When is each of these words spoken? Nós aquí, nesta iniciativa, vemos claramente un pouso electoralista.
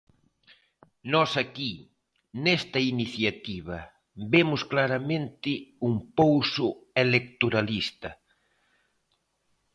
Nós 1.13 1.31
aquí, 1.43 1.73
nesta 2.43 2.79
iniciativa, 2.93 3.79
vemos 4.33 4.61
claramente 4.71 5.51
un 5.89 5.93
pouso 6.19 6.67
electoralista. 7.03 8.09